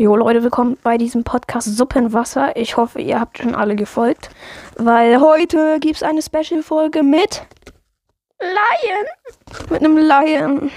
Jo 0.00 0.16
Leute, 0.16 0.42
willkommen 0.42 0.78
bei 0.82 0.96
diesem 0.96 1.24
Podcast 1.24 1.76
Suppenwasser. 1.76 2.56
Ich 2.56 2.78
hoffe, 2.78 3.02
ihr 3.02 3.20
habt 3.20 3.36
schon 3.36 3.54
alle 3.54 3.76
gefolgt, 3.76 4.30
weil 4.78 5.20
heute 5.20 5.78
gibt 5.78 5.96
es 5.96 6.02
eine 6.02 6.22
Special-Folge 6.22 7.02
mit 7.02 7.42
Lion. 8.40 9.68
Mit 9.68 9.84
einem 9.84 9.98
Lion. 9.98 10.70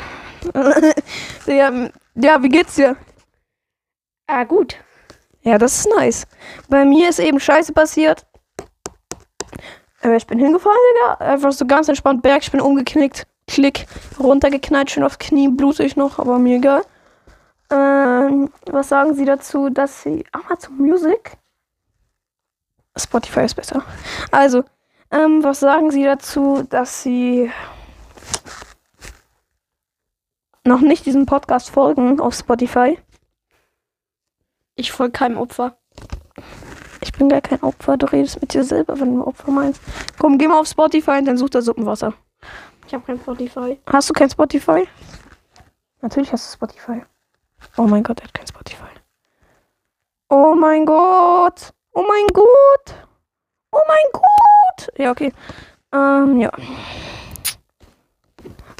ja, 1.45 1.89
ja, 2.15 2.43
wie 2.43 2.49
geht's 2.49 2.75
dir? 2.75 2.97
Ah, 4.27 4.43
gut. 4.43 4.75
Ja, 5.43 5.57
das 5.57 5.77
ist 5.79 5.89
nice. 5.97 6.27
Bei 6.67 6.83
mir 6.83 7.07
ist 7.07 7.19
eben 7.19 7.39
Scheiße 7.39 7.71
passiert. 7.71 8.25
Äh, 10.01 10.17
Ich 10.17 10.27
bin 10.27 10.37
hingefallen, 10.37 10.77
Digga. 10.95 11.13
Einfach 11.31 11.53
so 11.53 11.65
ganz 11.65 11.87
entspannt 11.87 12.23
Berg. 12.23 12.43
Ich 12.43 12.51
bin 12.51 12.59
umgeknickt. 12.59 13.25
Klick. 13.47 13.85
Runtergeknallt, 14.19 14.91
schön 14.91 15.03
aufs 15.05 15.17
Knie. 15.19 15.47
Blutig 15.47 15.95
noch, 15.95 16.19
aber 16.19 16.39
mir 16.39 16.57
egal. 16.57 16.81
Ähm, 18.33 18.49
was 18.65 18.89
sagen 18.89 19.13
Sie 19.13 19.25
dazu, 19.25 19.69
dass 19.69 20.01
Sie. 20.01 20.25
Amazon 20.31 20.77
Music? 20.77 21.37
Spotify 22.97 23.41
ist 23.41 23.55
besser. 23.55 23.83
Also, 24.31 24.63
ähm, 25.11 25.43
was 25.43 25.59
sagen 25.59 25.91
Sie 25.91 26.03
dazu, 26.03 26.63
dass 26.69 27.03
Sie 27.03 27.51
noch 30.63 30.81
nicht 30.81 31.05
diesem 31.05 31.25
Podcast 31.25 31.69
folgen 31.69 32.19
auf 32.19 32.35
Spotify? 32.35 32.97
Ich 34.75 34.91
folge 34.91 35.11
keinem 35.11 35.37
Opfer. 35.37 35.77
Ich 37.01 37.11
bin 37.11 37.29
gar 37.29 37.41
kein 37.41 37.61
Opfer. 37.61 37.97
Du 37.97 38.07
redest 38.07 38.41
mit 38.41 38.53
dir 38.53 38.63
selber, 38.63 38.99
wenn 38.99 39.15
du 39.15 39.27
Opfer 39.27 39.51
meinst. 39.51 39.81
Komm, 40.17 40.37
geh 40.37 40.47
mal 40.47 40.59
auf 40.59 40.67
Spotify 40.67 41.17
und 41.19 41.25
dann 41.25 41.37
such 41.37 41.49
da 41.51 41.61
Suppenwasser. 41.61 42.13
Ich 42.87 42.93
habe 42.93 43.05
kein 43.05 43.19
Spotify. 43.19 43.79
Hast 43.85 44.09
du 44.09 44.13
kein 44.13 44.29
Spotify? 44.29 44.87
Natürlich 46.01 46.31
hast 46.31 46.49
du 46.49 46.53
Spotify. 46.53 47.03
Oh 47.77 47.83
mein 47.83 48.03
Gott, 48.03 48.19
er 48.19 48.25
hat 48.25 48.33
kein 48.33 48.47
Spotify. 48.47 48.83
Oh 50.29 50.55
mein 50.55 50.85
Gott. 50.85 51.73
Oh 51.93 52.03
mein 52.07 52.27
Gott. 52.33 53.07
Oh 53.71 53.81
mein 53.87 54.05
Gott. 54.13 54.89
Ja, 54.97 55.11
okay. 55.11 55.33
Ähm, 55.91 56.39
ja. 56.39 56.51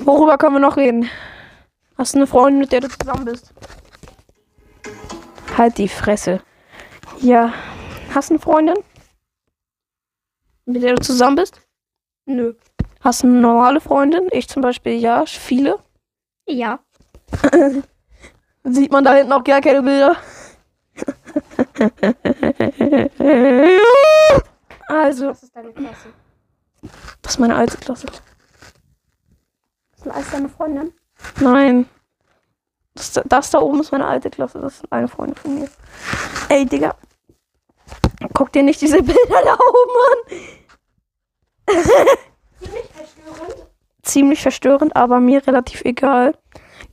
Worüber 0.03 0.37
können 0.37 0.55
wir 0.55 0.59
noch 0.59 0.77
reden? 0.77 1.09
Hast 1.97 2.13
du 2.13 2.19
eine 2.19 2.27
Freundin, 2.27 2.59
mit 2.59 2.71
der 2.71 2.81
du 2.81 2.89
zusammen 2.89 3.25
bist? 3.25 3.53
Halt 5.57 5.77
die 5.77 5.87
Fresse. 5.87 6.41
Ja. 7.19 7.53
Hast 8.13 8.29
du 8.29 8.33
eine 8.33 8.41
Freundin? 8.41 8.77
Mit 10.65 10.81
der 10.81 10.95
du 10.95 11.01
zusammen 11.01 11.35
bist? 11.35 11.61
Nö. 12.25 12.55
Hast 13.01 13.23
du 13.23 13.27
eine 13.27 13.39
normale 13.39 13.79
Freundin? 13.81 14.27
Ich 14.31 14.47
zum 14.47 14.61
Beispiel, 14.61 14.93
ja. 14.93 15.25
Viele. 15.25 15.79
Ja. 16.47 16.79
Sieht 18.63 18.91
man 18.91 19.03
da 19.03 19.13
hinten 19.13 19.31
auch 19.33 19.43
gar 19.43 19.61
keine 19.61 19.81
Bilder? 19.81 20.15
also, 24.87 25.29
Was 25.29 25.43
ist 25.43 25.55
deine 25.55 25.71
Klasse? 25.73 26.13
das 27.21 27.33
ist 27.33 27.39
meine 27.39 27.55
alte 27.55 27.77
Klasse. 27.77 28.07
Ist 29.95 30.07
alles 30.07 30.31
deine 30.31 30.49
Freundin? 30.49 30.93
Nein. 31.39 31.87
Das, 32.95 33.13
das 33.25 33.49
da 33.51 33.59
oben 33.59 33.79
ist 33.81 33.91
meine 33.91 34.05
alte 34.05 34.29
Klasse. 34.29 34.59
Das 34.59 34.75
ist 34.75 34.91
eine 34.91 35.07
Freundin 35.07 35.35
von 35.35 35.55
mir. 35.55 35.67
Ey, 36.49 36.65
Digga. 36.65 36.95
Guck 38.33 38.51
dir 38.51 38.63
nicht 38.63 38.81
diese 38.81 38.97
Bilder 39.03 39.41
da 39.43 39.55
oben 39.55 39.91
an. 40.09 40.17
Ziemlich 42.59 42.89
verstörend. 42.91 43.67
Ziemlich 44.03 44.41
verstörend, 44.41 44.95
aber 44.95 45.19
mir 45.19 45.45
relativ 45.47 45.81
egal. 45.85 46.37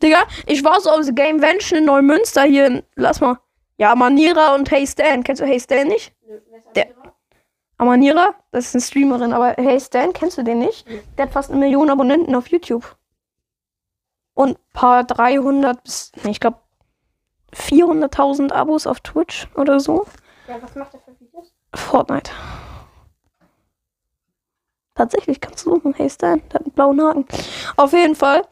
Digga, 0.02 0.22
ich 0.46 0.64
war 0.64 0.80
so 0.80 0.90
aus 0.90 1.10
Game 1.14 1.42
Vention 1.42 1.78
in 1.78 1.84
Neumünster 1.84 2.42
hier 2.42 2.66
in, 2.66 2.82
lass 2.96 3.20
mal. 3.20 3.38
Ja, 3.76 3.94
Manira 3.94 4.54
und 4.54 4.70
Hey 4.70 4.86
Stan. 4.86 5.22
Kennst 5.24 5.40
du 5.40 5.46
Hey 5.46 5.60
Stan 5.60 5.86
nicht? 5.86 6.14
Nö. 6.26 6.38
Der-? 6.74 6.94
Amanira, 7.78 8.34
das 8.50 8.66
ist 8.66 8.74
eine 8.74 8.82
Streamerin, 8.82 9.32
aber 9.32 9.54
Hey 9.56 9.80
Stan, 9.80 10.12
kennst 10.12 10.36
du 10.36 10.42
den 10.42 10.58
nicht? 10.58 10.86
Der 11.16 11.26
hat 11.26 11.32
fast 11.32 11.50
eine 11.50 11.60
Million 11.60 11.88
Abonnenten 11.88 12.34
auf 12.34 12.48
YouTube. 12.48 12.96
Und 14.34 14.58
paar 14.74 15.04
300 15.04 15.82
bis, 15.82 16.12
nee, 16.22 16.30
ich 16.30 16.40
glaube 16.40 16.58
400.000 17.54 18.52
Abos 18.52 18.86
auf 18.86 19.00
Twitch 19.00 19.48
oder 19.54 19.80
so. 19.80 20.06
Ja, 20.46 20.62
was 20.62 20.74
macht 20.74 20.92
er 20.92 21.00
für 21.00 21.18
Videos? 21.18 21.54
Fortnite. 21.74 22.30
Tatsächlich 24.94 25.40
kannst 25.40 25.64
du 25.64 25.70
suchen, 25.70 25.94
Hey 25.94 26.10
Stan, 26.10 26.42
der 26.48 26.60
hat 26.60 26.66
einen 26.66 26.72
blauen 26.72 27.02
Haken. 27.02 27.24
Auf 27.76 27.94
jeden 27.94 28.14
Fall 28.14 28.42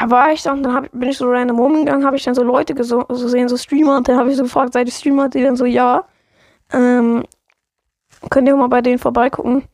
war 0.00 0.32
ich 0.32 0.42
dann, 0.42 0.62
dann 0.62 0.74
hab, 0.74 0.92
bin 0.92 1.08
ich 1.08 1.18
so 1.18 1.28
random 1.30 1.58
rumgegangen, 1.58 2.04
habe 2.04 2.16
ich 2.16 2.24
dann 2.24 2.34
so 2.34 2.42
Leute 2.42 2.74
geso- 2.74 3.06
so 3.08 3.56
Streamer, 3.56 3.98
und 3.98 4.08
dann 4.08 4.18
habe 4.18 4.30
ich 4.30 4.36
so 4.36 4.42
gefragt, 4.42 4.72
seid 4.72 4.88
ihr 4.88 4.92
Streamer? 4.92 5.28
Die 5.28 5.42
dann 5.42 5.56
so, 5.56 5.64
ja. 5.64 6.04
Ähm, 6.72 7.24
könnt 8.30 8.48
ihr 8.48 8.56
mal 8.56 8.68
bei 8.68 8.80
denen 8.80 8.98
vorbeigucken. 8.98 9.64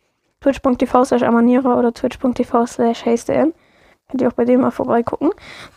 Twitch.tv 0.41 1.05
slash 1.05 1.23
Amanira 1.23 1.79
oder 1.79 1.93
Twitch.tv 1.93 2.67
slash 2.67 3.05
HeyStan. 3.05 3.53
Könnt 4.11 4.23
ihr 4.23 4.29
auch 4.29 4.33
bei 4.33 4.45
denen 4.45 4.63
mal 4.63 4.71
vorbeigucken. 4.71 5.31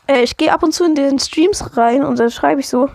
Äh, 0.07 0.23
ich 0.23 0.37
gehe 0.37 0.51
ab 0.51 0.63
und 0.63 0.73
zu 0.73 0.85
in 0.85 0.95
den 0.95 1.19
Streams 1.19 1.77
rein 1.77 2.03
und 2.03 2.19
dann 2.19 2.31
schreibe 2.31 2.61
ich 2.61 2.67
so, 2.67 2.89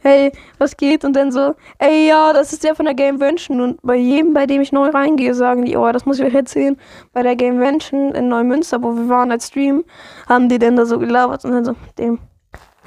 hey, 0.00 0.32
was 0.58 0.76
geht? 0.76 1.04
Und 1.04 1.14
dann 1.14 1.32
so, 1.32 1.54
ey, 1.78 2.08
ja, 2.08 2.32
das 2.32 2.52
ist 2.52 2.64
der 2.64 2.74
von 2.74 2.86
der 2.86 2.94
Gamevention. 2.94 3.60
Und 3.60 3.80
bei 3.82 3.96
jedem, 3.96 4.32
bei 4.32 4.46
dem 4.46 4.60
ich 4.60 4.72
neu 4.72 4.88
reingehe, 4.90 5.34
sagen 5.34 5.64
die, 5.64 5.76
oh, 5.76 5.90
das 5.92 6.06
muss 6.06 6.18
ich 6.18 6.24
euch 6.24 6.34
erzählen. 6.34 6.76
Bei 7.12 7.22
der 7.22 7.36
Gamevention 7.36 8.14
in 8.14 8.28
Neumünster, 8.28 8.82
wo 8.82 8.94
wir 8.94 9.08
waren 9.08 9.30
als 9.30 9.48
Stream, 9.48 9.84
haben 10.28 10.48
die 10.48 10.58
dann 10.58 10.76
da 10.76 10.86
so 10.86 10.98
gelabert 10.98 11.44
und 11.44 11.52
dann 11.52 11.64
so, 11.64 11.74
dem. 11.98 12.18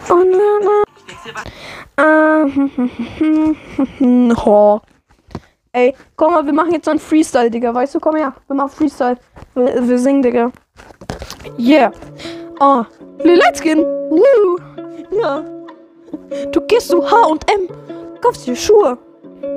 Oh, 0.10 0.24
na, 0.26 0.60
na. 0.64 0.84
Äh, 1.98 2.46
ho. 4.46 4.82
Ey, 5.74 5.96
komm 6.16 6.34
mal, 6.34 6.46
wir 6.46 6.54
machen 6.54 6.74
jetzt 6.74 6.86
so 6.86 6.92
einen 6.92 7.00
Freestyle, 7.00 7.50
Digga. 7.50 7.74
Weißt 7.74 7.96
du, 7.96 8.00
komm 8.00 8.16
her. 8.16 8.34
Wir 8.48 8.56
machen 8.56 8.72
Freestyle. 8.72 9.18
Wir, 9.54 9.88
wir 9.88 10.00
singen, 10.00 10.22
Digga. 10.22 10.52
Yeah. 11.58 11.92
Oh. 12.60 12.84
Let's 13.24 13.62
gehen. 13.62 13.80
Woo. 13.80 14.58
Ja. 15.12 15.44
Du 16.52 16.62
gehst 16.62 16.90
zu 16.90 17.04
H&M, 17.10 17.68
kaufst 18.22 18.48
dir 18.48 18.56
Schuhe. 18.56 18.98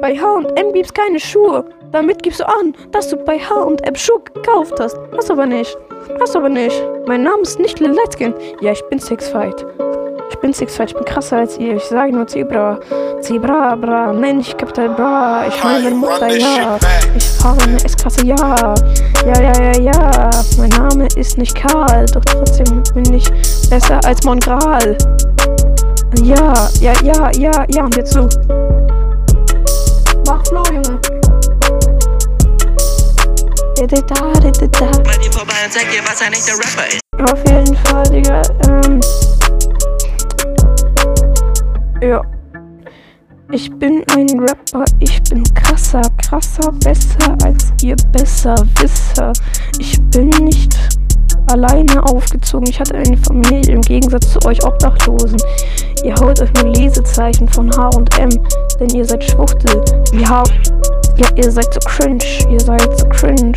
Bei 0.00 0.16
H&M 0.16 0.72
gibt's 0.72 0.92
keine 0.92 1.18
Schuhe. 1.18 1.64
Damit 1.92 2.22
gibst 2.22 2.40
du 2.40 2.48
an, 2.48 2.74
dass 2.90 3.08
du 3.08 3.16
bei 3.16 3.38
H&M 3.38 3.94
Schuhe 3.94 4.20
gekauft 4.34 4.74
hast. 4.80 4.98
Hast 5.16 5.30
aber 5.30 5.46
nicht. 5.46 5.76
Hast 6.20 6.36
aber 6.36 6.48
nicht. 6.48 6.82
Mein 7.06 7.22
Name 7.22 7.42
ist 7.42 7.58
nicht 7.58 7.80
Lil 7.80 7.92
Lightskin. 7.92 8.34
Ja, 8.60 8.72
ich 8.72 8.82
bin 8.90 8.98
Six 8.98 9.28
Fight. 9.28 9.64
Ich 10.30 10.38
bin 10.38 10.52
Six 10.52 10.76
Fight. 10.76 10.90
Ich 10.90 10.96
bin 10.96 11.04
krasser 11.04 11.38
als 11.38 11.58
ihr. 11.58 11.76
Ich 11.76 11.84
sage 11.84 12.12
nur 12.12 12.26
Zebra. 12.26 12.80
Zebra, 13.20 13.74
bra. 13.76 14.12
Nenn 14.12 14.40
ich 14.40 14.56
Kapital 14.56 14.90
Bra. 14.90 15.46
Ich 15.48 15.64
meine 15.64 15.84
meine 15.84 15.96
Mutter, 15.96 16.28
ja. 16.28 16.78
Ich 17.16 17.24
fahre 17.24 17.62
eine 17.62 17.76
S-Klasse, 17.84 18.26
ja. 18.26 18.74
Ja, 19.26 19.42
ja, 19.42 19.62
ja, 19.62 19.80
ja. 19.80 20.30
Mein 20.58 20.70
Name 20.70 21.08
ist 21.16 21.38
nicht 21.38 21.54
Karl. 21.54 22.06
Doch 22.12 22.24
trotzdem 22.24 22.82
bin 22.94 23.14
ich 23.14 23.30
besser 23.70 24.00
als 24.04 24.22
Mongral. 24.24 24.96
Ja, 26.22 26.70
ja, 26.80 26.92
ja, 27.02 27.30
ja, 27.32 27.64
ja, 27.68 27.84
und 27.84 27.96
jetzt 27.96 28.12
so. 28.12 28.28
Mach 30.26 30.42
Flow, 30.46 30.62
Junge. 30.72 31.00
Da, 33.76 33.86
da, 33.86 34.00
da, 34.00 34.50
da, 34.50 34.66
da. 34.66 34.86
Mal 35.02 35.18
dir 35.18 35.32
vorbei 35.32 35.54
und 35.64 35.72
zeig 35.72 35.90
dir, 35.90 36.00
was 36.04 36.22
ein 36.22 36.32
echter 36.32 36.54
Rapper 36.54 36.86
ist. 36.88 37.00
Auf 37.30 37.38
jeden 37.48 37.76
Fall, 37.76 38.04
Digga. 38.04 38.42
Ähm. 38.68 39.00
Ja. 42.00 42.22
Ich 43.50 43.70
bin 43.78 44.02
ein 44.16 44.40
Rapper, 44.40 44.84
ich 45.00 45.22
bin 45.24 45.44
krasser, 45.54 46.02
krasser, 46.26 46.72
besser 46.72 47.36
als 47.44 47.72
ihr 47.82 47.96
Besserwisser. 48.10 49.32
Ich 49.78 50.00
bin 50.10 50.28
nicht 50.30 50.74
alleine 51.50 52.02
aufgezogen, 52.04 52.66
ich 52.68 52.80
hatte 52.80 52.94
eine 52.94 53.16
Familie 53.16 53.74
im 53.74 53.80
Gegensatz 53.80 54.32
zu 54.32 54.38
euch 54.46 54.64
Obdachlosen. 54.64 55.40
Ihr 56.02 56.14
haut 56.16 56.40
euch 56.40 56.52
nur 56.54 56.72
Lesezeichen 56.72 57.48
von 57.48 57.70
H&M, 57.76 58.30
denn 58.78 58.88
ihr 58.94 59.04
seid 59.04 59.24
Schwuchtel. 59.24 59.84
Ja, 60.12 60.42
ja, 61.16 61.26
ihr 61.36 61.50
seid 61.50 61.72
so 61.72 61.80
cringe, 61.80 62.24
ihr 62.50 62.60
seid 62.60 62.98
so 62.98 63.06
cringe. 63.08 63.52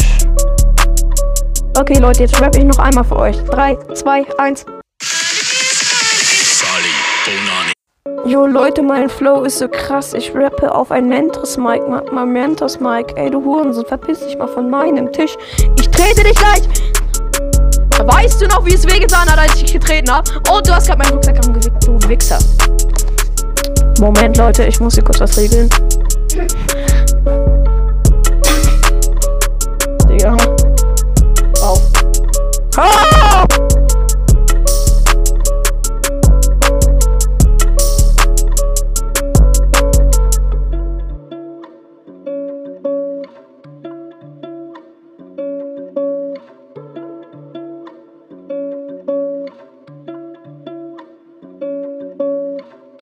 Okay, 1.79 1.99
Leute, 1.99 2.21
jetzt 2.23 2.41
rappe 2.41 2.57
ich 2.59 2.65
noch 2.65 2.79
einmal 2.79 3.03
für 3.03 3.17
euch. 3.17 3.37
3, 3.37 3.77
2, 3.93 4.25
1. 4.39 4.65
Sali, 6.59 6.93
Bonani. 7.25 7.71
Jo, 8.25 8.45
Leute, 8.45 8.81
mein 8.81 9.09
Flow 9.09 9.43
ist 9.43 9.59
so 9.59 9.67
krass. 9.67 10.13
Ich 10.13 10.33
rappe 10.35 10.73
auf 10.73 10.91
ein 10.91 11.07
Mentos-Mic. 11.07 11.83
Mach 11.87 12.11
mal 12.11 12.25
Mentos-Mic. 12.25 13.13
Ey, 13.15 13.29
du 13.29 13.43
Hurensohn, 13.43 13.85
verpiss 13.85 14.19
dich 14.19 14.37
mal 14.37 14.47
von 14.47 14.69
meinem 14.69 15.11
Tisch. 15.13 15.37
Ich 15.79 15.89
trete 15.89 16.23
dich 16.23 16.35
gleich. 16.35 16.63
Weißt 18.07 18.41
du 18.41 18.47
noch, 18.47 18.65
wie 18.65 18.73
es 18.73 18.85
wehgetan 18.85 19.29
hat, 19.29 19.37
als 19.37 19.61
ich 19.61 19.73
getreten 19.73 20.09
hab? 20.09 20.29
Oh, 20.49 20.61
du 20.61 20.73
hast 20.73 20.87
gerade 20.87 21.03
meinen 21.03 21.11
Rucksack 21.11 21.45
angewickt, 21.45 21.85
du 21.85 21.99
Wichser. 22.07 22.39
Moment, 23.99 24.37
Leute, 24.37 24.63
ich 24.63 24.79
muss 24.79 24.93
hier 24.93 25.03
kurz 25.03 25.19
was 25.19 25.37
regeln. 25.37 25.69